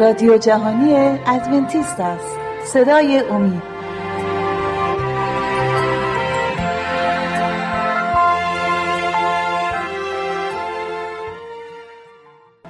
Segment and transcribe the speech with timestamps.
[0.00, 0.94] رادیو جهانی
[1.26, 2.38] ادونتیست است.
[2.64, 3.62] صدای امید.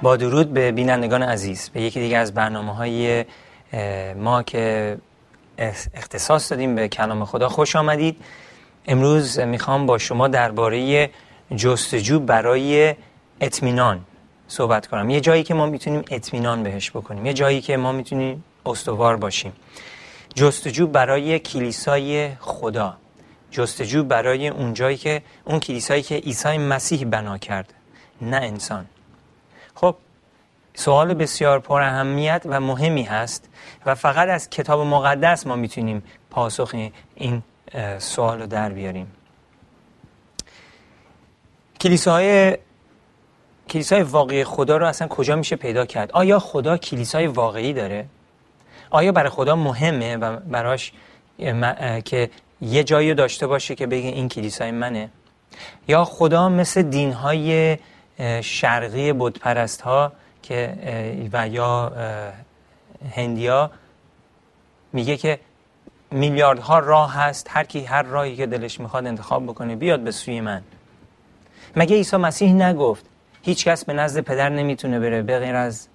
[0.01, 1.69] با درود به بینندگان عزیز.
[1.69, 3.25] به یکی دیگه از برنامه های
[4.15, 4.97] ما که
[5.93, 8.17] اختصاص دادیم به کلام خدا خوش آمدید.
[8.87, 11.09] امروز می‌خوام با شما درباره
[11.55, 12.95] جستجو برای
[13.41, 14.05] اطمینان
[14.51, 15.09] صحبت کنم.
[15.09, 17.25] یه جایی که ما می‌تونیم اطمینان بهش بکنیم.
[17.25, 19.53] یه جایی که ما می‌تونیم استوار باشیم.
[20.35, 22.97] جستجو برای کلیسای خدا.
[23.51, 27.73] جستجو برای اون جایی که اون کلیسایی که عیسی مسیح بنا کرد
[28.21, 28.85] نه انسان.
[29.75, 29.95] خب
[30.73, 33.49] سوال بسیار پر اهمیت و مهمی هست
[33.85, 36.75] و فقط از کتاب مقدس ما می‌تونیم پاسخ
[37.15, 37.43] این
[37.99, 39.11] سوال رو در بیاریم.
[41.81, 42.57] کلیساهای
[43.71, 48.05] کلیسای واقعی خدا رو اصلا کجا میشه پیدا کرد؟ آیا خدا کلیسای واقعی داره؟
[48.89, 50.91] آیا برای خدا مهمه و براش
[52.05, 52.29] که
[52.61, 55.09] یه جایی داشته باشه که بگه این کلیسای منه؟
[55.87, 57.77] یا خدا مثل دینهای
[58.41, 60.11] شرقی بودپرست ها
[60.43, 60.73] که
[61.33, 61.91] و یا
[63.15, 63.71] هندیا
[64.93, 65.39] میگه که
[66.11, 70.41] میلیاردها راه هست هر کی هر راهی که دلش می‌خواد انتخاب بکنه بیاد به سوی
[70.41, 70.61] من.
[71.75, 73.10] مگه عیسی مسیح نگفت
[73.41, 75.87] هیچ کس به نزد پدر نمی‌تونه بره به غیر از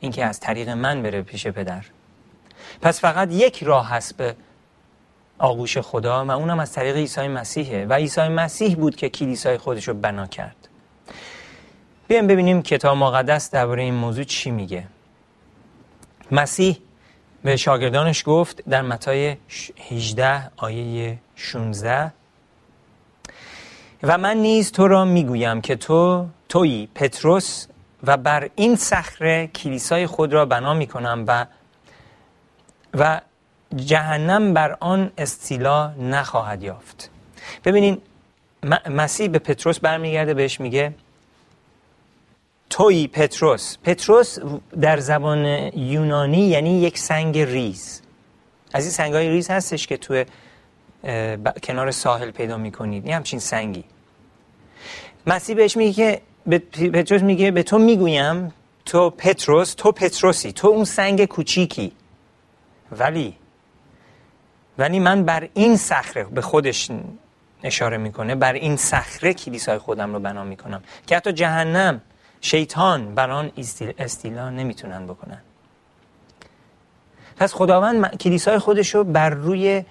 [0.00, 1.84] اینکه از طریق من بره پیش پدر.
[2.82, 4.34] پس فقط یک راه هست به
[5.38, 9.88] آغوش خدا و اونم از طریق عیسی مسیحه و عیسی مسیح بود که کلیسای خودش
[9.88, 10.68] رو بنا کرد.
[12.08, 14.84] بیایم ببینیم کتاب مقدس درباره این موضوع چی میگه.
[16.32, 16.78] مسیح
[17.42, 19.36] به شاگردانش گفت در متای
[19.90, 22.12] 18 آیه 16
[24.02, 27.66] و من نیز تو را می‌گویم که تو تویی پتروس
[28.04, 31.46] و بر این صخره کلیسای خود را بنا می‌کنم و
[32.94, 33.20] و
[33.76, 37.10] جهنم بر آن استیلا نخواهد یافت.
[37.64, 37.98] ببینین
[38.90, 40.94] مسیح به پتروس برمیگرده بهش میگه
[42.70, 43.76] توی پتروس.
[43.84, 44.38] پتروس
[44.80, 45.44] در زبان
[45.76, 48.02] یونانی یعنی یک سنگ ریز.
[48.72, 50.24] از این سنگ های ریز هستش که توی
[51.62, 53.04] کنار ساحل پیدا می‌کنید.
[53.04, 53.84] این همچین سنگی.
[55.26, 58.52] مسیح بهش میگه که به پتروس میگه به تو می‌گویم
[58.84, 61.92] تو پتروس تو پتروسی تو اون سنگ کوچیکی.
[62.92, 63.36] ولی
[64.78, 66.90] ولی من بر این صخره به خودش
[67.62, 70.82] اشاره می‌کنه بر این صخره کلیسای خودم رو بنا می‌کنم.
[71.06, 72.00] که حتی جهنم
[72.40, 73.52] شیطان بر آن
[73.98, 75.40] استیلا نمی‌تونن بکنن.
[77.36, 79.84] پس خداوند کلیسای خودش رو بر روی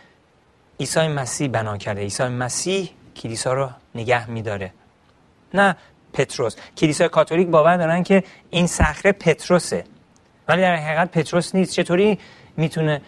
[0.79, 2.01] عیسی مسیح بنا کرده.
[2.01, 4.73] عیسی مسیح کلیسا رو نگه میداره.
[5.53, 5.75] نه
[6.13, 6.55] پتروس.
[6.77, 9.83] کلیسای کاتولیک باور دارن که این صخره پتروسه.
[10.47, 11.73] ولی در حقیقت پتروس نیست.
[11.73, 12.19] چطوری
[12.57, 13.01] می‌تونه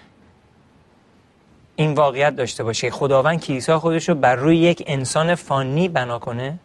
[1.75, 6.59] این واقعیت داشته باشه؟ خداوند کلیسا خودش رو بر روی یک انسان فانی بنا کنه؟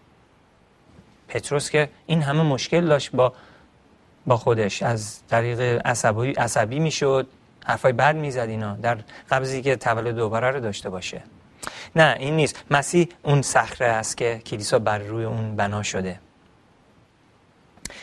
[1.28, 3.32] پتروس که این همه مشکل داشت با
[4.26, 4.82] با خودش.
[4.82, 7.26] از طریق عصبی عصبی می‌شد.
[7.66, 8.74] حرفای بد می‌زد اینا.
[8.74, 8.98] در
[9.30, 11.22] قبضی که تولد دوباره رو داشته باشه.
[11.96, 12.64] نه این نیست.
[12.70, 16.20] مسیح اون صخره است که کلیسا بر روی اون بنا شده.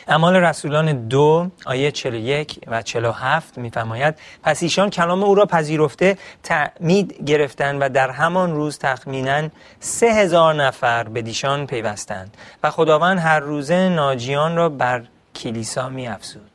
[0.08, 7.24] اعمال رسولان دو آیه 41 و 47 میفرماید پس ایشان کلام او را پذیرفته تعمید
[7.26, 9.48] گرفتند و در همان روز تخمینا
[9.80, 15.02] سه هزار نفر به دیشان پیوستند و خداوند هر روزه ناجیان را بر
[15.34, 16.53] کلیسا می افزود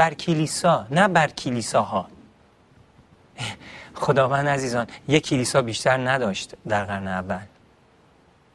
[0.00, 2.06] بر کلیسا نه بر کلیساها.
[3.94, 7.46] خداوند عزیزان یک کلیسا بیشتر نداشت در قرن اول.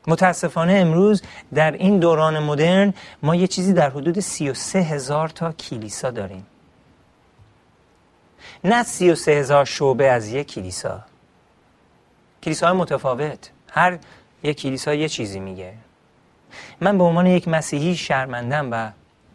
[0.07, 1.22] متاسفانه امروز
[1.53, 6.45] در این دوران مدرن ما یه چیزی در حدود 33 هزار تا کلیسا داریم.
[8.63, 11.01] نه 33 هزار شعبه از یک کلیسا.
[12.44, 13.50] کلیسا های متفاوت.
[13.71, 14.00] هر
[14.44, 15.74] یک کلیسا یه چیزی میگه.
[16.81, 18.92] من به عنوان یک مسیحی شرمندم و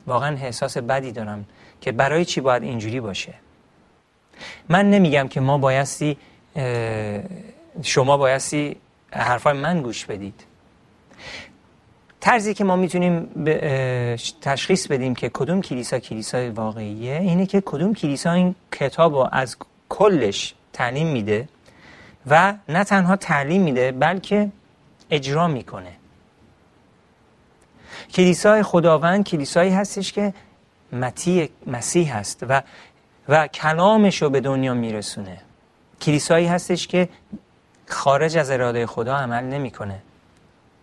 [0.06, 1.46] واقعا احساس بدی دارم
[1.80, 3.34] که برای چی باید اینجوری باشه.
[4.68, 6.16] من نمیگم که ما بایستی
[7.82, 8.76] شما بایستی
[9.12, 10.44] حرفای من گوش بدید.
[12.20, 13.28] طرزی که ما می‌تونیم
[14.40, 19.56] تشخیص بدیم که کدوم کلیسا کلیسای واقعیه اینه که کدوم کلیسا این کتاب رو از
[19.88, 21.48] کلش تعلیم میده
[22.26, 24.48] و نه تنها تعلیم میده بلکه
[25.10, 25.92] اجرا می‌کنه.
[28.14, 30.34] کلیسای خداوند کلیسایی هستش که
[30.92, 32.62] متی مسیح هست و
[33.28, 35.40] و کلامش رو به دنیا میرسونه.
[36.00, 37.08] کلیسایی هستش که
[37.88, 40.02] خارج از اراده خدا عمل نمی‌کنه.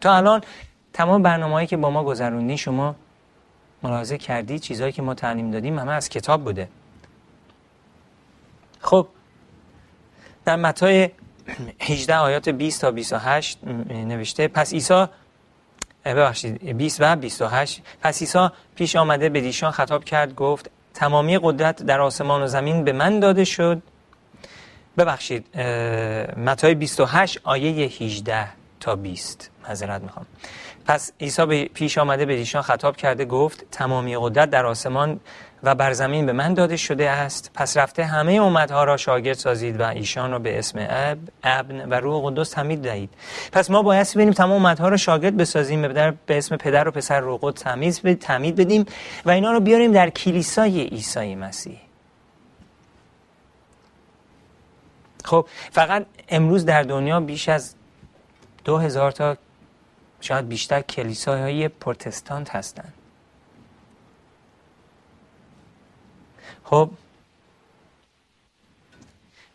[0.02, 0.42] تا الان
[0.94, 2.96] تمام برنامه‌ای که با ما گذروندی شما
[3.84, 6.70] ملاحظه کردی چیزهایی که ما تعلیم دادیم همه از کتاب بوده.
[8.80, 9.08] خب
[10.46, 11.10] در متای
[11.80, 15.06] 18 آیات 20 تا 28 نوشته پس عیسی
[16.14, 21.84] ببخشید 20 و 28 پس عیسی پیش آمده به دیشان خطاب کرد گفت تمامی قدرت
[21.84, 23.82] در آسمان و زمین به من داده شد.
[24.98, 25.58] ببخشید
[26.38, 28.48] متای 28 آیه 18
[28.80, 30.26] تا 20 معذرت می‌خوام.
[30.86, 35.20] پس عیسی پیش آمده به دیشان خطاب کرده گفت تمامی قدرت در آسمان
[35.64, 37.52] و بر زمین به من داده شده است.
[37.54, 41.94] پس رفته همه امتها را شاگرد سازید و ایشان را به اسم اب ابن و
[41.94, 43.10] روح قدس تمید دهید.
[43.52, 45.88] پس ما باید ببینیم تمام امتها را شاگرد بسازیم
[46.26, 48.86] به اسم پدر و پسر روح قدس تمیز تمید بدیم
[49.26, 51.80] و اینا رو بیاریم در کلیسای عیسی مسیح.
[55.26, 57.76] خب فقط امروز در دنیا بیش از
[58.64, 59.38] دو هزار تا
[60.22, 62.94] شاید بیشتر کلیساهای پروتستانت هستند
[66.70, 66.90] خب.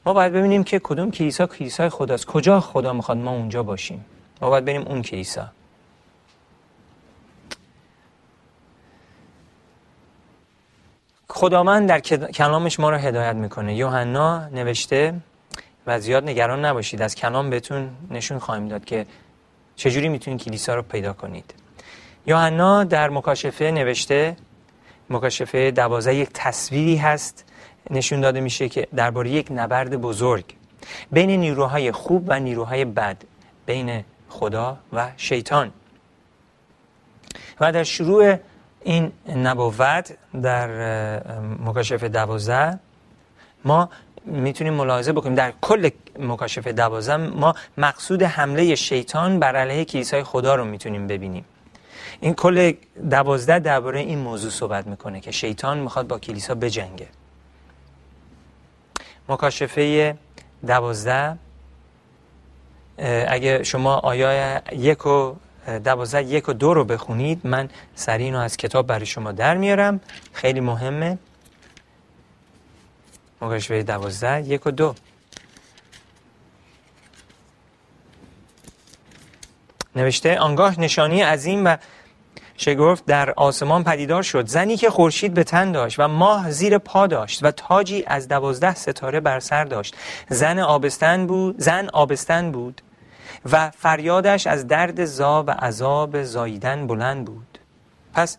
[0.06, 2.26] ما باید ببینیم که کدوم کلیسا کلیسای خداست.
[2.26, 4.04] کجا خدا می‌خواد ما اونجا باشیم؟
[4.40, 5.48] ما باید بریم اون کلیسا.
[11.28, 12.00] خداوند در
[12.30, 13.74] کلامش ما رو هدایت می‌کنه.
[13.74, 15.14] یوحنا نوشته
[15.86, 19.06] و زیاد نگران نباشید از کلام بهتون نشون خواهیم داد که
[19.76, 21.54] چجوری می‌تونید کلیسا رو پیدا کنید.
[22.26, 24.36] یوحنا در مکاشفه نوشته
[25.10, 27.44] مکاشفه دوازه یک تصویری هست.
[27.90, 30.44] نشون داده میشه که درباره یک نبرد بزرگ
[31.12, 33.16] بین نیروهای خوب و نیروهای بد
[33.66, 35.72] بین خدا و شیطان.
[37.60, 38.36] و در شروع
[38.82, 40.68] این نبوت در
[41.64, 42.78] مکاشفه دوازه
[43.64, 43.88] ما
[44.24, 45.34] می‌تونیم ملاحظه بکنیم.
[45.34, 51.44] در کل مکاشفه دوازه ما مقصود حمله شیطان بر علیه کلیسای خدا رو می‌تونیم ببینیم.
[52.22, 52.72] این کل
[53.10, 57.08] دوازده درباره این موضوع صحبت می‌کنه که شیطان می‌خواد با کلیسا بجنگه.
[59.28, 60.16] مکاشفه
[60.66, 61.38] دوازده
[63.28, 65.34] اگه شما آیای یک و
[65.84, 70.00] دوازده یک و دو رو بخونید من سریع اینو از کتاب برای شما در میارم.
[70.32, 71.18] خیلی مهمه.
[73.40, 74.94] مکاشفه دوازده یک و دو.
[79.96, 81.76] نوشته آنگاه نشانی عظیم و
[82.62, 84.46] شگفت در آسمان پدیدار شد.
[84.46, 88.74] زنی که خورشید به تن داشت و ماه زیر پا داشت و تاجی از دوازده
[88.74, 89.96] ستاره بر سر داشت.
[90.28, 92.82] زن آبستن بود زن آبستن بود
[93.52, 97.58] و فریادش از درد زا و عذاب زاییدن بلند بود.
[98.14, 98.38] پس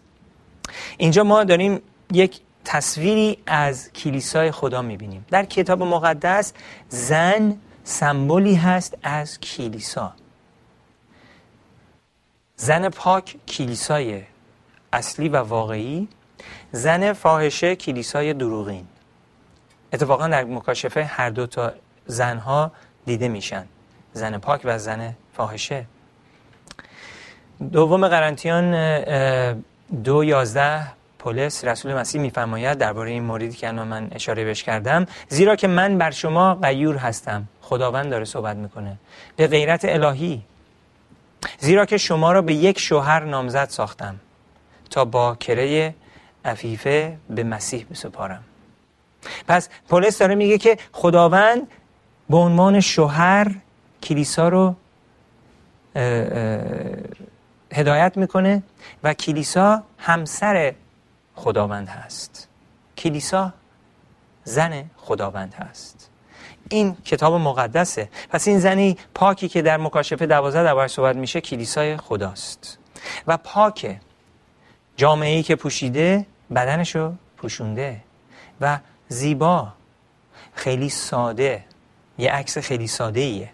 [0.98, 1.82] اینجا ما داریم
[2.12, 5.26] یک تصویری از کلیسای خدا می‌بینیم.
[5.32, 6.54] در کتاب مقدس
[6.90, 10.14] زن سمبولی هست از کلیسا.
[12.56, 14.22] زن پاک کلیسای
[14.94, 16.08] اصلی و واقعی
[16.72, 18.88] زن فاحشه کلیسای دروغین.
[19.94, 21.74] اتفاقا در مکاشفه هر دو تا
[22.06, 22.72] زنها
[23.06, 23.66] دیده میشن
[24.14, 25.86] زن پاک و زن فاحشه.
[27.72, 28.74] دوم قرنتیان
[30.04, 30.88] دو یازده
[31.20, 35.98] پولس رسول مسیح میفرماید درباره این موردی که من اشاره بهش کردم زیرا که من
[35.98, 37.48] بر شما غیور هستم.
[37.62, 38.98] خداوند داره صحبت می‌کنه.
[39.36, 40.42] به غیرت الهی
[41.60, 44.20] زیرا که شما را به یک شوهر نامزد ساختم
[44.90, 45.96] تا با کره
[46.46, 48.44] عفیفه به مسیح بسپارم.
[49.48, 51.68] پس پولس داره میگه که خداوند
[52.30, 53.56] به عنوان شوهر
[54.04, 54.76] کلیسا رو
[57.74, 58.64] هدایت می‌کنه
[59.04, 60.74] و کلیسا همسر
[61.36, 62.48] خداوند هست.
[62.98, 63.54] کلیسا
[64.44, 66.03] زن خداوند هست.
[66.70, 68.10] این کتاب مقدسه.
[68.30, 72.78] پس این زنی پاکی که در مکاشفه دوازده دوباره صحبت میشه کلیسای خداست.
[73.28, 73.98] و پاک
[74.98, 77.98] جامعه ای که پوشیده بدنشو پوشونده.
[78.62, 79.68] و زیبا
[80.54, 81.64] خیلی ساده.
[82.18, 83.50] یه عکس خیلی ساده ایه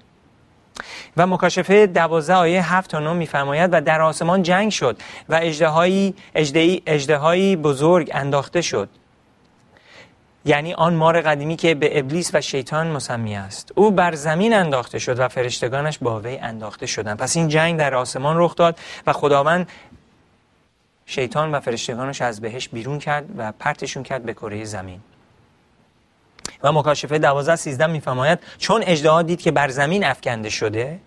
[1.18, 4.98] و مکاشفه دوازده آیه هفت تا نو میفرماید و در آسمان جنگ شد
[5.30, 5.40] و
[6.86, 8.90] اجدهایی بزرگ انداخته شد.
[10.46, 13.72] یعنی آن مار قدیمی که به ابلیس و شیطان مسمی است.
[13.76, 17.18] او بر زمین انداخته شد و فرشتگانش با وی انداخته شدند.
[17.18, 19.70] پس این جنگ در آسمان رخ داد و خداوند
[21.06, 25.00] شیطان و فرشتگانش از بهش بیرون کرد و پرتشون کرد به کره زمین.
[26.64, 31.00] و مکاشفه دوازده سیزده میفرماید چون اجدها دید که بر زمین افکنده شده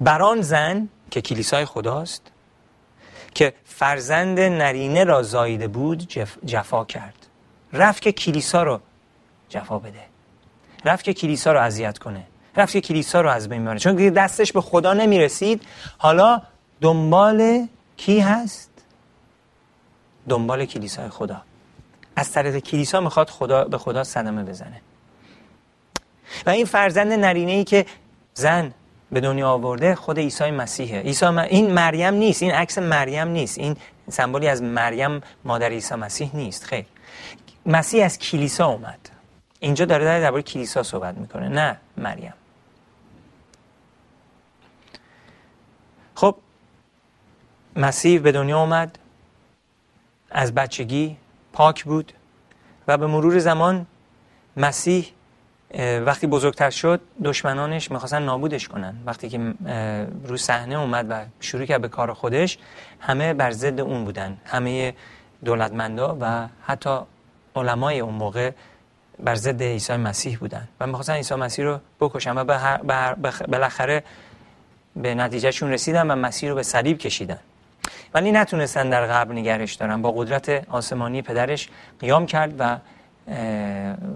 [0.00, 2.22] بر آن زن که کلیسای خداست
[3.34, 6.08] که فرزند نرینه را زاییده بود
[6.46, 7.19] جفا کرد.
[7.72, 8.80] رفت که کلیسا رو
[9.48, 10.00] جفا بده.
[10.84, 12.26] رفت که کلیسا رو اذیت کنه.
[12.56, 15.62] رفت که کلیسا رو از بین چون دستش به خدا نمی‌رسید.
[15.98, 16.42] حالا
[16.80, 18.70] دنبال کی هست؟
[20.28, 21.42] دنبال کلیسای خدا.
[22.16, 24.80] از طریق کلیسا می‌خواد خدا به خدا صدمه بزنه.
[26.46, 27.86] و این فرزند نرینه ای که
[28.34, 28.72] زن
[29.12, 31.00] به دنیا آورده خود عیسی مسیحه.
[31.00, 32.42] عیسی این مریم نیست.
[32.42, 33.58] این عکس مریم نیست.
[33.58, 33.76] این
[34.10, 36.64] سمبولی از مریم مادر عیسی مسیح نیست.
[36.64, 36.84] خیر.
[37.66, 39.10] مسیح از کلیسا اومد.
[39.60, 41.48] اینجا داره در درباره کلیسا صحبت می‌کنه.
[41.48, 42.34] نه مریم.
[46.14, 46.36] خب
[47.76, 48.98] مسیح به دنیا اومد
[50.30, 51.16] از بچگی
[51.52, 52.12] پاک بود
[52.88, 53.86] و به مرور زمان
[54.56, 55.12] مسیح
[56.04, 58.96] وقتی بزرگتر شد دشمنانش می‌خواستن نابودش کنن.
[59.06, 59.54] وقتی که
[60.24, 62.58] رو صحنه اومد و شروع کرد به کار خودش
[63.00, 64.38] همه بر ضد اون بودن.
[64.44, 64.94] همه
[65.44, 67.00] دولتمندا و حتی
[67.56, 68.50] علمای اون موقع
[69.18, 72.44] بر ضد عیسی مسیح بودن و می‌خواستن عیسی مسیح رو بکشن و
[73.48, 74.02] بالاخره
[74.96, 77.38] به نتیجهشون رسیدن و مسیح رو به صلیب کشیدن.
[78.14, 80.02] ولی نتونستن در قبر نگرش دارن.
[80.02, 81.68] با قدرت آسمانی پدرش
[82.00, 82.76] قیام کرد و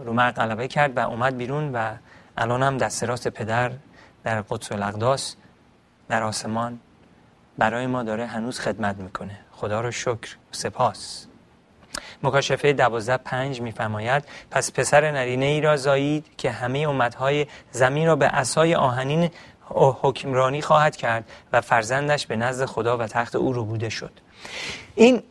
[0.04, 1.94] رو مرد غلبه کرد و اومد بیرون و
[2.36, 3.72] الان هم دست راست پدر
[4.24, 5.36] در قدس الاقداس
[6.08, 6.78] در آسمان
[7.58, 9.38] برای ما داره هنوز خدمت می‌کنه.
[9.52, 10.36] خدا رو شکر.
[10.52, 11.26] سپاس.
[12.22, 18.16] مکاشفه دوازده پنج میفرماید پس پسر نرینه ای را زایید که همه امتهای زمین را
[18.16, 19.30] به اسای آهنین
[20.02, 24.10] حکمرانی خواهد کرد و فرزندش به نزد خدا و تخت او رو بوده شد.
[24.94, 25.22] این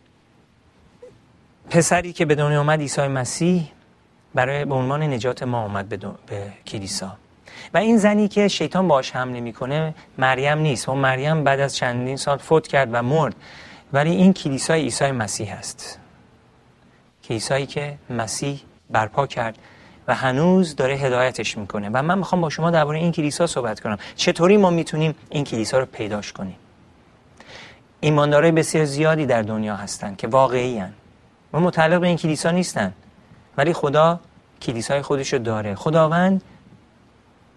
[1.70, 3.72] پسری که به دنیا آمد عیسی مسیح
[4.34, 7.18] برای به عنوان نجات ما آمد به, به کلیسا.
[7.74, 10.90] و این زنی که شیطان باش حمله می‌کنه مریم نیست.
[10.90, 13.36] و مریم بعد از چندین سال فوت کرد و مرد.
[13.94, 16.00] ولی این کلیسای عیسی مسیح است
[17.24, 19.58] کلیسایی که مسیح برپا کرد
[20.08, 21.90] و هنوز داره هدایتش می‌کنه.
[21.94, 23.98] و من می‌خوام با شما درباره این کلیسا صحبت کنم.
[24.16, 26.56] چطوری ما می‌تونیم این کلیسا رو پیداش کنیم؟
[28.00, 30.94] ایماندارای بسیار زیادی در دنیا هستن که واقعی هن.
[31.54, 32.94] و متعلق به این کلیسا نیستن
[33.58, 34.20] ولی خدا
[34.62, 35.76] کلیسای خودش رو داره.
[35.76, 36.42] خداوند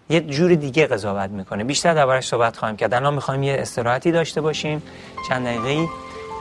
[0.09, 1.63] یه جور دیگه قضاوت می‌کنه.
[1.63, 2.93] بیشتر دربارش صحبت خواهیم کرد.
[2.93, 4.83] الان می‌خوایم یه استراحتی داشته باشیم.
[5.29, 5.87] چند دقیقه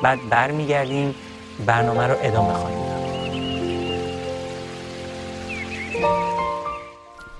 [0.03, 1.15] بعد برمیگردیم.
[1.67, 3.06] برنامه رو ادامه خواهیم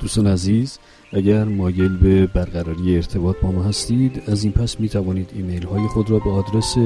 [0.01, 0.79] دوستان عزیز
[1.13, 5.89] اگر مایل به برقراری ارتباط با ما هستید از این پس می توانید ایمیل های
[5.89, 6.77] خود را به آدرس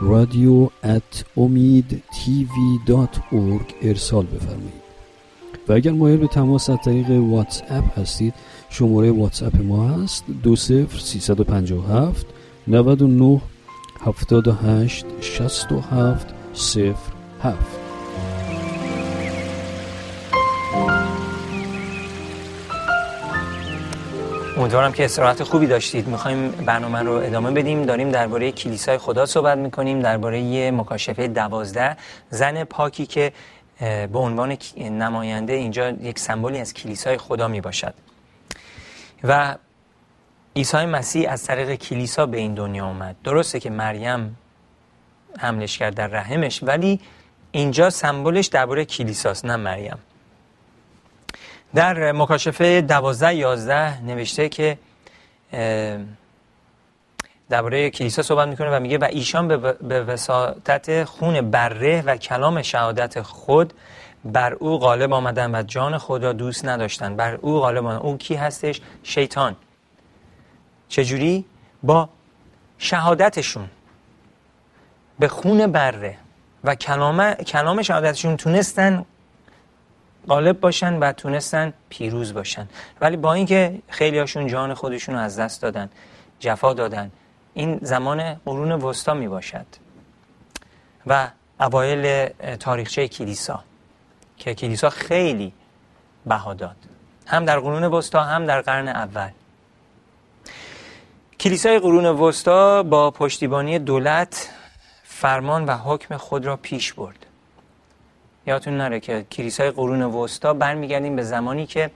[0.00, 0.68] رادیو
[3.82, 4.86] ارسال بفرمایید.
[5.68, 8.34] و اگر مایل به تماس از طریق واتس اپ هستید
[8.70, 12.26] شماره واتس اپ ما هست 20357
[12.68, 13.40] 99
[14.00, 16.34] 78 67
[17.42, 17.85] 07
[24.56, 26.08] امیدوارم که استراحت خوبی داشتید.
[26.08, 27.82] می‌خوایم برنامه رو ادامه بدیم.
[27.82, 30.00] داریم درباره کلیسای خدا صحبت می‌کنیم.
[30.00, 31.96] درباره مکاشفه دوازده
[32.30, 33.32] زن پاکی که
[33.80, 37.94] به عنوان نماینده اینجا یک سمبولی از کلیسای خدا می باشد
[39.24, 39.56] و
[40.56, 43.16] عیسی مسیح از طریق کلیسا به این دنیا آمد.
[43.24, 44.36] درسته که مریم
[45.38, 47.00] حملش کرد در رحمش ولی
[47.50, 49.96] اینجا سمبولش درباره کلیساست نه مریم.
[51.74, 54.78] در مکاشفه دوازده یازده نوشته که
[57.50, 59.48] درباره کلیسا صحبت می‌کنه و میگه و ایشان
[59.88, 63.72] به وساطت خون بره و کلام شهادت خود
[64.24, 67.16] بر او غالب آمدن و جان خود را دوست نداشتن.
[67.16, 67.98] بر او غالب آمدن.
[67.98, 69.56] اون کی هستش؟ شیطان.
[70.88, 71.44] چجوری؟
[71.82, 72.08] با
[72.78, 73.68] شهادتشون.
[75.18, 76.16] به خون بره
[76.64, 79.04] و کلام کلام شهادتشون تونستن
[80.28, 82.68] غالب باشن و تونستن پیروز باشن.
[83.00, 85.90] ولی با اینکه خیلی هاشون جان خودشون رو از دست دادن
[86.40, 87.10] جفا دادن
[87.54, 89.66] این زمان قرون وسطا می باشد
[91.06, 91.28] و
[91.60, 93.64] اوایل تاریخچه کلیسا
[94.36, 95.52] که کلیسا خیلی
[96.26, 96.76] بها داد.
[97.26, 99.30] هم در قرون وسطا هم در قرن اول.
[101.40, 104.50] کلیسای قرون وسطا با پشتیبانی دولت
[105.04, 107.25] فرمان و حکم خود را پیش برد.
[108.46, 111.90] یادتون نره که کلیسای قرون وسطا برمیگردیم به زمانی که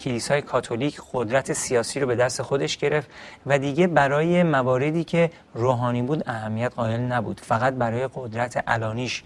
[0.00, 3.10] کلیسای کاتولیک قدرت سیاسی رو به دست خودش گرفت
[3.46, 7.40] و دیگه برای مواردی که روحانی بود اهمیت قائل نبود.
[7.40, 9.22] فقط برای قدرت علانیش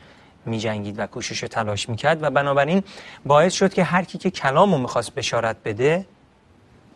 [0.46, 2.82] می جنگید و کوشش تلاش می‌کرد و بنابراین
[3.26, 6.06] باعث شد که هر کی که کلام رو می‌خواست بشارت بده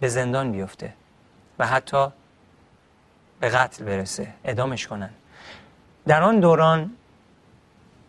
[0.01, 0.95] به زندان بیفته
[1.59, 2.07] و حتی
[3.41, 5.11] به قتل برسه ادامش کنن.
[6.07, 6.91] در آن دوران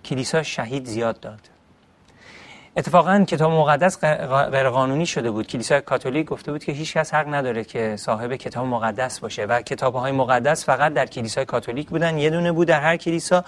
[0.05, 1.49] کلیسا شهید زیاد داد.
[2.77, 3.99] اتفاقا کتاب مقدس
[4.51, 5.47] غیر قانونی شده بود.
[5.47, 9.61] کلیسای کاتولیک گفته بود که هیچ کس حق نداره که صاحب کتاب مقدس باشه و
[9.61, 12.17] کتاب های مقدس فقط در کلیسای کاتولیک بودن.
[12.17, 13.45] یه دونه بود در هر کلیسا.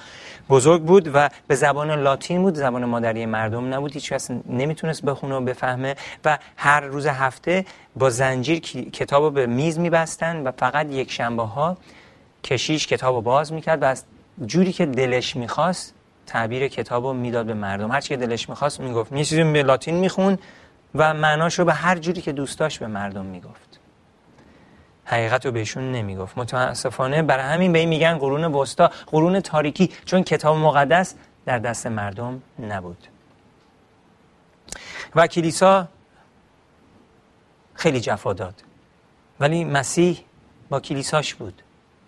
[0.50, 2.56] بزرگ بود و به زبان لاتین بود.
[2.56, 3.94] زبان مادری مردم نبود.
[3.94, 7.66] هیچ کس نمی‌تونست بخونه و بفهمه و هر روز هفته
[7.96, 8.60] با زنجیر
[8.94, 11.78] کتاب به میز میبستن و فقط یک شنبه ها
[12.44, 14.04] کشیش کتاب باز می‌کرد و از
[14.46, 15.95] جوری که دلش می‌خواست
[16.26, 17.92] تعبیر کتاب رو می‌داد به مردم.
[17.92, 19.12] هر که دلش می‌خواست می‌گفت.
[19.12, 20.38] یه چیزی به لاتین میخون
[20.96, 23.80] و معناش رو به هر جوری که دوست داشت به مردم می‌گفت.
[25.06, 26.38] حقیقت رو بهشون نمی‌گفت.
[26.38, 31.16] متاسفانه برای همین به این میگن قرون وسطا قرون تاریکی چون کتاب مقدس
[31.46, 33.08] در دست مردم نبود.
[35.16, 35.88] و کلیسا
[37.74, 38.64] خیلی جفا داد.
[39.40, 40.20] ولی مسیح
[40.70, 41.62] با کلیساش بود.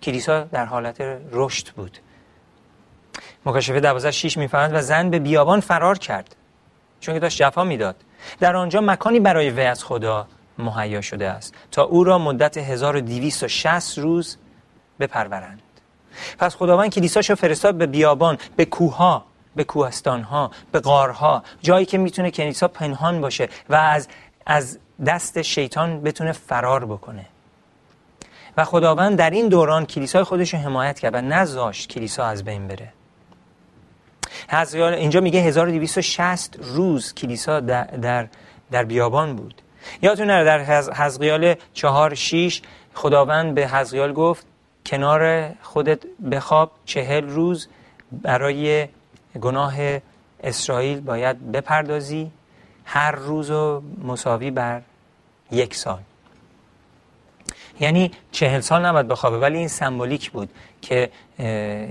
[0.04, 1.98] کلیسا در حالت رشد بود.
[3.46, 6.36] مکاشفه 12 6 میفرماید و زن به بیابان فرار کرد.
[7.00, 7.96] چون که داشت جفا می‌داد.
[8.40, 10.28] در آنجا مکانی برای وی از خدا
[10.58, 14.38] مهیا شده است تا او را مدت 1260 روز
[15.00, 15.62] بپرورند.
[16.40, 19.26] پس خداوند کلیساشو فرستاد به بیابان به کوها
[19.56, 24.08] به کوهستانها به غارها جایی که می‌تونه کلیسا پنهان باشه و از
[24.46, 27.26] از دست شیطان بتونه فرار بکنه.
[28.58, 32.68] و خداوند در این دوران کلیسای خودش رو حمایت کرد و نذاشت کلیسا از بین
[32.68, 32.94] بره.
[34.54, 38.28] اینجا میگه 1260 روز کلیسا در, در,
[38.72, 39.62] در بیابان بود.
[40.02, 40.60] یادتون نره در
[40.94, 42.62] حزقیال 4 6
[42.94, 44.46] خداوند به حزقیال گفت
[44.86, 46.00] کنار خودت
[46.32, 47.68] بخواب چهل روز
[48.12, 48.88] برای
[49.42, 49.76] گناه
[50.44, 52.32] اسرائیل باید بپردازی
[52.86, 53.52] هر روز
[54.04, 54.82] مساوی بر
[55.52, 56.00] یک سال.
[57.80, 60.50] یعنی چهل سال نباید بخوابه ولی این سمبولیک بود
[60.82, 61.10] که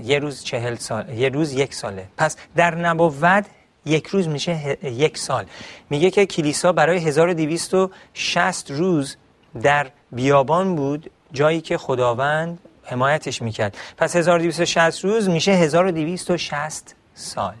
[0.03, 2.07] یه روز چهل سال یه روز یک ساله.
[2.17, 3.45] پس در نبوت
[3.85, 5.45] یک روز میشه یک سال.
[5.89, 9.15] میگه که کلیسا برای 1260 روز
[9.61, 13.77] در بیابان بود جایی که خداوند حمایتش می‌کرد.
[13.97, 17.53] پس 1260 روز میشه 1260 سال.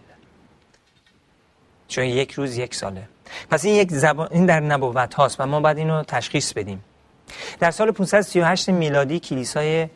[1.87, 3.09] چون یک روز یک ساله.
[3.49, 6.83] پس این یک زبان این در نبوت هاست و ما باید اینو تشخیص بدیم.
[7.59, 9.87] در سال 538 میلادی کلیسای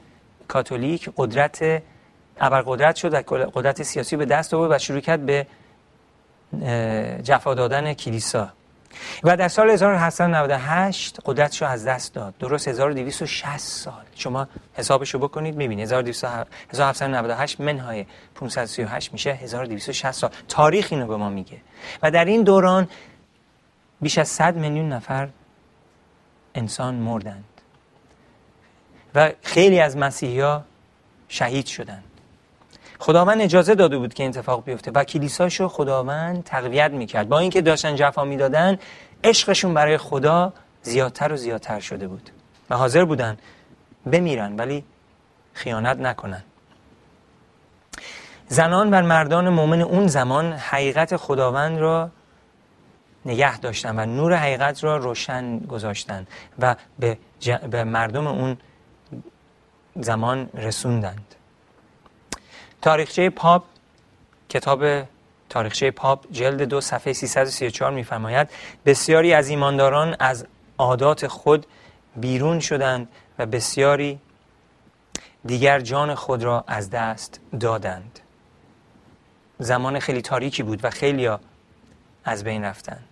[0.48, 1.82] کاتولیک قدرت
[2.40, 3.22] ابرقدرت شد و
[3.54, 5.48] قدرت سیاسی به دست آورد و شروع کرد به
[7.24, 8.50] جفا دادن کلیسا.
[9.24, 12.34] و در سال 1798 قدرتش رو از دست داد.
[12.40, 14.04] درست 1260 سال.
[14.16, 15.92] شما حسابشو بکنید می‌بینید.
[15.92, 20.30] 1798 منهای 538 میشه 1260 سال.
[20.48, 21.58] تاریخ اینو به ما میگه.
[22.04, 22.88] و در این دوران
[24.02, 25.30] بیش از 100 میلیون نفر
[26.56, 27.44] انسان مردند.
[29.16, 30.60] و خیلی از مسیحی
[31.28, 32.04] شهید شدند.
[33.00, 37.30] خداوند اجازه داده بود که اتفاق بیفته و کلیساشو خداوند تقویت می‌کرد.
[37.30, 38.80] با اینکه داشتن جفا می‌دادن
[39.24, 42.30] عشقشون برای خدا زیادتر و زیادتر شده بود.
[42.70, 43.38] و حاضر بودن
[44.06, 44.84] بمیرن ولی
[45.54, 46.44] خیانت نکنن.
[48.48, 52.10] زنان و مردان مؤمن اون زمان حقیقت خداوند را
[53.26, 56.28] نگه داشتن و نور حقیقت را روشن گذاشتن
[56.60, 57.18] و به,
[57.72, 58.58] به مردم اون
[59.96, 61.36] زمان رسوندند.
[62.82, 63.64] تاریخچه پاپ
[64.50, 65.04] کتاب
[65.50, 68.50] تاریخچه پاپ جلد دو صفحه 334 میفرماید
[68.86, 70.46] بسیاری از ایمانداران از
[70.78, 71.66] عادات خود
[72.16, 73.08] بیرون شدند
[73.40, 74.20] و بسیاری
[75.46, 78.20] دیگر جان خود را از دست دادند.
[79.60, 81.30] زمان خیلی تاریکی بود و خیلی
[82.26, 83.11] از بین رفتند.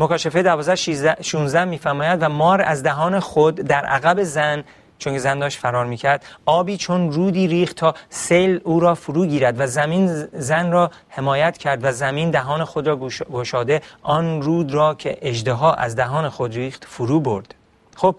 [0.00, 4.64] مکاشفه 12 16 میفرماید و مار از دهان خود در عقب زن
[4.98, 9.60] چون زن داشت فرار می‌کرد آبی چون رودی ریخت تا سیل او را فرو گیرد
[9.60, 14.94] و زمین زن را حمایت کرد و زمین دهان خود را گشاده آن رود را
[14.94, 17.54] که اجدها از دهان خود ریخت فرو برد.
[17.96, 18.16] خب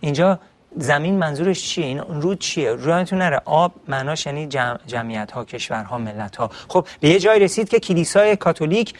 [0.00, 0.38] اینجا
[0.76, 3.42] زمین منظورش چیه؟ این رود چیه؟ رویتون نره.
[3.44, 4.46] آب معناش یعنی
[4.86, 8.94] جمعیت ها کشورها ملت ها خب به یه جای رسید که کلیسای کاتولیک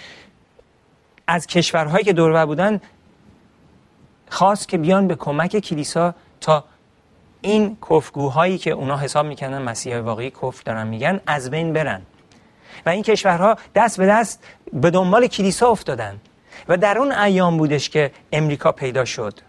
[1.30, 2.80] از کشورهایی که دور بودن
[4.28, 6.64] خواست که بیان به کمک کلیسا تا
[7.40, 12.02] این کفگوهایی که اونا حساب می‌کنن مسیح واقعی کف دارن میگن از بین برن.
[12.86, 16.20] و این کشورها دست به دست به دنبال کلیسا افتادن.
[16.68, 19.40] و در اون ایام بودش که امریکا پیدا شد.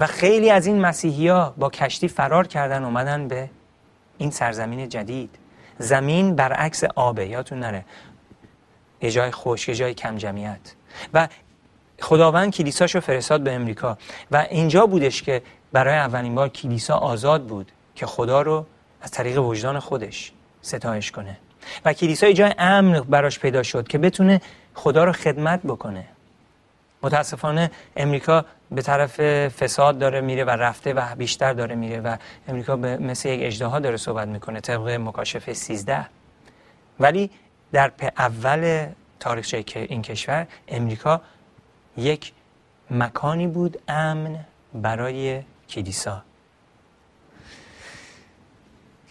[0.00, 3.50] و خیلی از این مسیحی ها با کشتی فرار کردن اومدن به
[4.18, 5.30] این سرزمین جدید.
[5.78, 7.84] زمین برعکس آبه یادتون نره.
[9.02, 10.74] یه جای خشک جای کم جمعیت
[11.14, 11.28] و
[12.00, 13.98] خداوند کلیساشو فرستاد به امریکا.
[14.30, 18.66] و اینجا بودش که برای اولین بار کلیسا آزاد بود که خدا رو
[19.02, 20.32] از طریق وجدان خودش
[20.62, 21.38] ستایش کنه.
[21.84, 24.40] و کلیسا جای امن براش پیدا شد که بتونه
[24.74, 26.04] خدا رو خدمت بکنه.
[27.02, 32.16] متاسفانه امریکا به طرف فساد داره میره و رفته و بیشتر داره میره و
[32.48, 36.06] امریکا به مثل یک اجدها داره صحبت می‌کنه طبق مکاشفه 13
[37.00, 37.30] ولی
[37.72, 38.86] در اول
[39.20, 41.20] تاریخچه این کشور امریکا
[41.96, 42.32] یک
[42.90, 46.22] مکانی بود امن برای کلیسا.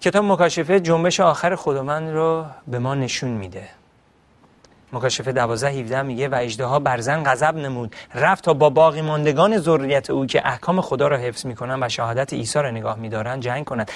[0.01, 3.69] کتاب مکاشفه جنبش آخر خداوند رو به ما نشون میده.
[4.93, 7.95] مکاشفه 12 17 میگه و اجدها بر زن غضب نمود.
[8.15, 12.33] رفت تا با باقی ماندگان ذریت او که احکام خدا را حفظ می‌کنن و شهادت
[12.33, 13.91] عیسی را نگاه میدارن جنگ کنند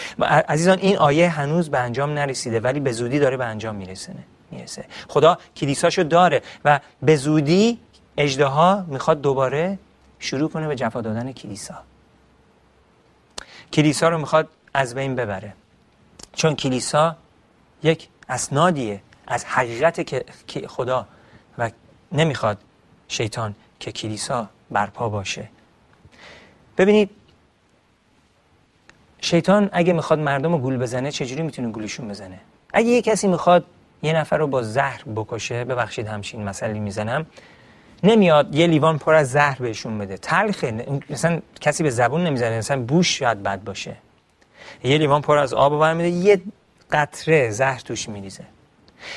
[0.48, 4.14] عزیزان این آیه هنوز به انجام نرسیده ولی به زودی داره به انجام می‌رسه.
[4.52, 4.86] می‌رسه.
[5.08, 7.80] خدا کلیساشو داره و به زودی
[8.18, 9.80] اجدها می‌خواد دوباره
[10.20, 11.76] شروع کنه به جفا دادن کلیسا.
[13.74, 15.54] کلیسا رو می‌خواد از بین ببره.
[16.34, 17.16] چون کلیسا
[17.84, 20.08] یک اسنادیه از حقیقت
[20.48, 21.06] که خدا
[21.58, 21.72] و
[22.12, 22.58] نمی‌خواد
[23.08, 25.50] شیطان که کلیسا برپا باشه.
[26.78, 27.10] ببینید
[29.22, 32.40] شیطان اگه می‌خواد مردم رو گول بزنه چجوری می‌تونه گولشون بزنه؟
[32.74, 33.66] اگه یه کسی می‌خواد
[34.04, 37.26] یه نفر رو با زهر بکشه ببخشید همچین مسئله می‌زنم.
[38.04, 40.18] نمیاد یه لیوان پر از زهر بهشون بده.
[40.18, 40.86] تلخه.
[41.10, 42.58] مثلا کسی به زبون نمی‌زنه.
[42.58, 43.96] مثلا بوش شاید بد باشه.
[44.84, 46.42] یه لیوان پر از آب برمیده یه
[46.92, 48.44] قطره زهر توش میریزه.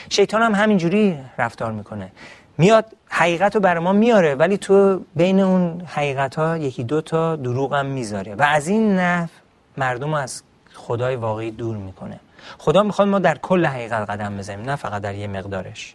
[0.08, 2.12] شیطان هم همینجوری رفتار می‌کنه.
[2.58, 7.36] میاد حقیقت رو بر ما میاره ولی تو بین اون حقیقت ها یکی دو تا
[7.36, 8.34] دروغ هم می‌ذاره.
[8.34, 9.30] و از این نف
[9.76, 10.42] مردم از
[10.74, 12.20] خدای واقعی دور می‌کنه.
[12.58, 15.94] خدا می‌خواد ما در کل حقیقت قدم بزنیم نه فقط در یه مقدارش.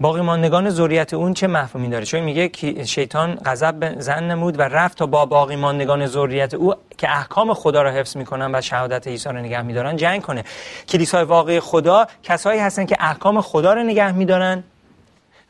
[0.00, 4.62] باقی ماندگان ذریت اون چه مفهومی داره؟ چون میگه که شیطان غضب زن نمود و
[4.62, 9.06] رفت تا با باقی ماندگان ذریت او که احکام خدا را حفظ می‌کنن و شهادت
[9.06, 10.44] عیسی رو نگه میدارن جنگ کنه.
[10.88, 14.64] کلیسای واقعی خدا کسایی هستن که احکام خدا رو نگه میدارن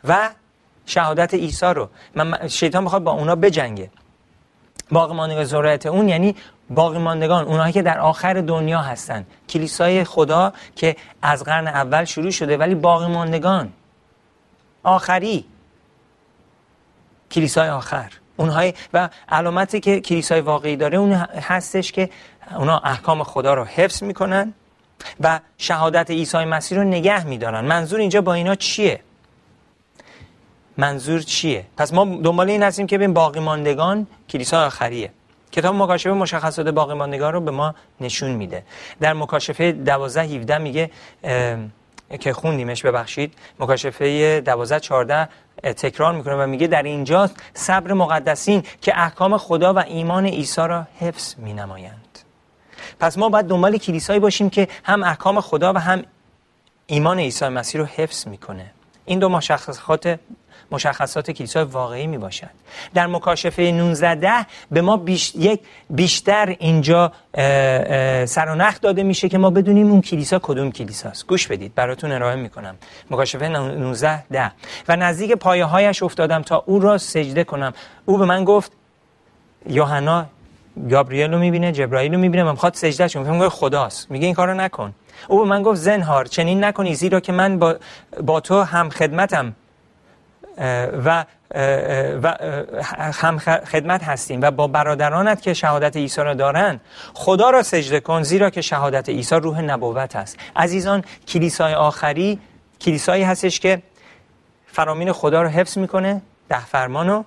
[0.05, 0.31] و
[0.87, 1.89] شهادت عیسی رو.
[2.15, 3.91] من شیطان می‌خواد با اونا بجنگه.
[4.93, 6.37] باقی ماندگان ذریت اون یعنی
[6.71, 9.27] باقی ماندگان اونایی که در آخر دنیا هستن.
[9.49, 13.73] کلیسای خدا که از قرن اول شروع شده ولی باقی ماندگان
[14.83, 15.45] آخری.
[17.31, 18.13] کلیسای آخر.
[18.37, 22.11] اونهای و علامتی که کلیسای واقعی داره اون هستش که
[22.57, 24.55] اونا احکام خدا رو حفظ می‌کنن
[25.21, 27.65] و شهادت عیسی مسیح رو نگه میدارن.
[27.65, 29.01] منظور اینجا با اینا چیه؟
[30.79, 35.11] منظور چیه؟ پس ما دنبال این هستیم که ببین باقی ماندگان کلیسای آخریه.
[35.53, 38.65] کتاب مکاشفه مشخصات باقی ماندگان رو به ما نشون میده.
[39.01, 40.91] در مکاشفه 12 17 میگه
[42.21, 43.35] که خوندیمش ببخشید.
[43.59, 45.29] مکاشفه 12 14
[45.63, 50.87] تکرار می‌کنه و میگه در اینجا صبر مقدسین که احکام خدا و ایمان عیسی را
[50.99, 52.19] حفظ مینمایند.
[53.01, 56.03] پس ما باید دنبال کلیسایی باشیم که هم احکام خدا و هم
[56.87, 58.71] ایمان عیسی مسیح رو حفظ می‌کنه.
[59.05, 60.19] این دو مشخصات
[60.71, 62.51] مشخصات کلیسای واقعی می باشد
[62.95, 65.35] در مکاشفه 19 به ما بیش...
[65.35, 67.13] یک بیشتر اینجا
[68.27, 71.27] سرانخ داده میشه که ما بدونیم اون کلیسا کدوم کلیساست.
[71.27, 72.75] گوش بدید براتون ارائه می‌کنم.
[73.11, 74.53] مکاشفه 19 ده
[74.89, 77.73] و نزدیک پایه هایش افتادم تا او را سجده کنم.
[78.05, 78.73] او به من گفت
[79.67, 80.27] یوحنا
[80.91, 84.11] گابریل رو می‌بینه جبرائیل رو می‌بینه و می‌خواد سجده شون میگه خداست.
[84.11, 84.95] میگه این کارو نکن.
[85.29, 87.77] او به من گفت زنهار چنین نکنی زیرا که من با,
[88.23, 89.55] با تو هم خدمتم.
[91.05, 91.25] و
[92.23, 92.37] و
[93.13, 96.81] هم خدمت هستیم و با برادرانت که شهادت عیسی را دارند
[97.15, 100.37] خدا را سجده کن زیرا که شهادت عیسی روح نبوت است.
[100.57, 102.39] عزیزان کلیسای آخری
[102.81, 103.83] کلیسایی هستش که
[104.67, 107.25] فرامین خدا رو حفظ می‌کنه ده فرمانو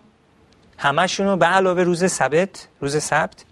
[0.77, 3.45] همشون رو به علاوه روز سبت روز سبت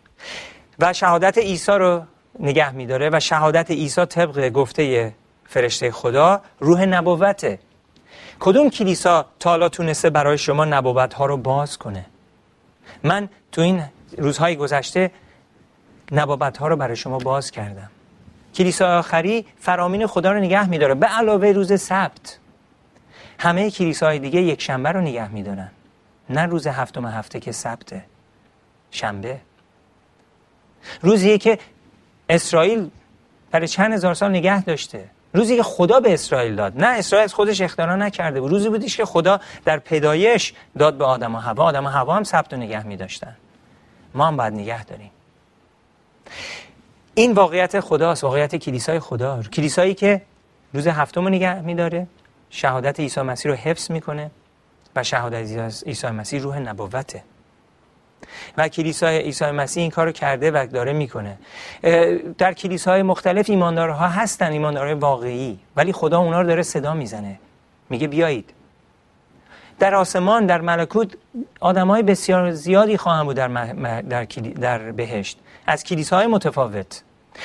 [0.80, 2.04] و شهادت عیسی رو
[2.40, 5.14] نگه میداره و شهادت عیسی طبق گفته
[5.48, 7.60] فرشته خدا روح نبوته.
[8.40, 12.06] کدوم کلیسا تا حالا تونسته برای شما نبوت ها رو باز کنه؟
[13.04, 13.84] من تو این
[14.18, 15.12] روزهای گذشته
[16.12, 17.90] نبوت ها رو برای شما باز کردم.
[18.56, 22.40] کلیسا آخری فرامین خدا رو نگه میداره به علاوه روز سبت.
[23.40, 25.72] همه کلیساهای دیگه یک شنبه رو نگه میدارن.
[26.30, 28.06] نه روز هفتم هفته که سبته.
[28.92, 29.40] شنبه.
[31.02, 31.60] روزیه که
[32.30, 32.90] اسرائیل
[33.52, 35.10] برای چند هزار سال نگه داشته.
[35.34, 36.78] روزی که خدا به اسرائیل داد.
[36.78, 38.52] نه اسرائیل خودش اختراع نکرده بود.
[38.52, 42.24] روزی بودیش که خدا در پیدایش داد به آدم و هوا آدم و هوا هم
[42.24, 43.36] ثبت و نگه می داشتن
[44.14, 45.12] ما هم باید نگه داریم.
[47.14, 49.44] این واقعیت خداست واقعیت کلیسای خدا.
[49.44, 50.22] کلیسایی که
[50.74, 52.08] روز هفتم رو نگه میداره.
[52.50, 54.32] شهادت عیسی مسیح رو حفظ می‌کنه
[54.96, 55.36] و شهادت
[55.86, 57.24] عیسی مسیح روح نبوته.
[58.58, 61.38] و کلیسای عیسی مسیح این کارو کرده و داره می‌کنه.
[62.38, 67.40] در کلیساهای مختلف ایماندارها هستن ایماندارهای واقعی ولی خدا اونا رو داره صدا می‌زنه.
[67.90, 68.54] میگه بیایید.
[69.80, 71.14] در آسمان در ملکوت
[71.60, 73.48] آدم های بسیار زیادی خواهم بود در,
[74.02, 74.26] در,
[74.62, 75.40] در بهشت.
[75.68, 77.04] از کلیساهای متفاوت.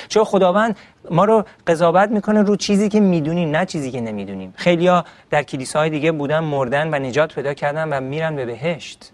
[0.09, 0.77] چون خداوند
[1.11, 4.55] ما رو قضاوت می‌کنه رو چیزی که می‌دونیم نه چیزی که نمی‌دونیم.
[4.57, 9.13] خیلیا در کلیساهای دیگه بودن مردن و نجات پیدا کردن و میرن به بهشت.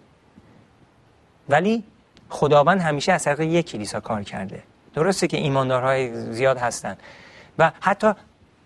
[1.51, 1.85] ولی
[2.29, 4.63] خداوند همیشه از طریق یک کلیسا کار کرده.
[4.95, 6.97] درسته که ایماندارهای زیاد هستن.
[7.59, 8.13] و حتی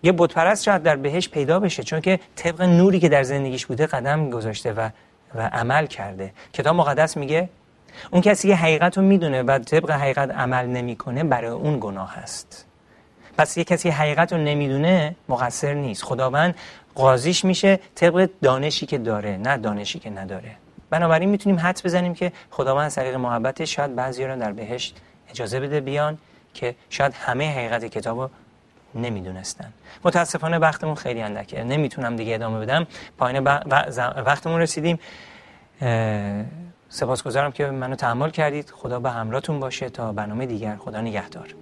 [0.03, 3.85] یه بتپرست شاید در بهش پیدا بشه چون که طبق نوری که در زندگیش بوده
[3.85, 4.89] قدم گذاشته و,
[5.35, 6.33] و عمل کرده.
[6.53, 7.49] کتاب مقدس میگه
[8.11, 12.65] اون کسی که حقیقت رو می‌دونه و طبق حقیقت عمل نمی‌کنه برای اون گناه هست
[13.37, 16.03] پس یه کسی حقیقت رو نمی‌دونه مقصر نیست.
[16.03, 16.55] خداوند
[16.95, 20.51] قاضیش میشه طبق دانشی که داره نه دانشی که نداره.
[20.89, 24.97] بنابراین می‌تونیم حد بزنیم که خداوند از طریق محبت شاید بعضی رو در بهشت
[25.29, 26.17] اجازه بده بیان
[26.53, 28.29] که شاید همه حقیقت کتاب رو
[28.95, 29.73] نمی‌دونستن.
[30.03, 31.63] متاسفانه وقتمون خیلی اندکه.
[31.63, 32.87] نمی‌تونم دیگه ادامه بدم.
[33.17, 33.43] پایین
[34.25, 34.99] وقتمون رسیدیم.
[36.89, 38.69] سپاسگزارم که منو تحمل کردید.
[38.69, 39.89] خدا به همراهتون باشه.
[39.89, 40.75] تا برنامه دیگر.
[40.75, 41.55] خدا نگهدار.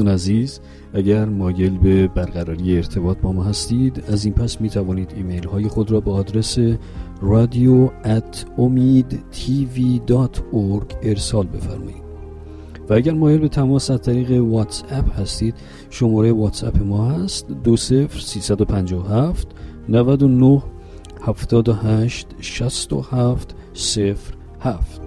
[0.00, 0.60] دوستان عزیز
[0.94, 5.68] اگر مایل به برقراری ارتباط با ما هستید از این پس می توانید ایمیل های
[5.68, 6.58] خود را به آدرس
[7.22, 7.90] رادیو
[11.02, 12.02] ارسال بفرمایید.
[12.88, 15.54] و اگر مایل به تماس از طریق واتس اپ هستید
[15.90, 19.48] شماره واتس اپ ما هست 20357
[19.88, 20.62] 99
[21.22, 23.54] 78 67
[24.60, 24.99] 07